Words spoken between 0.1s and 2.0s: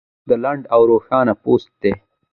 دا لنډ او روښانه پوسټ دی